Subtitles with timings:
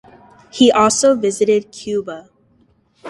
[0.51, 2.31] He also visited Cuba.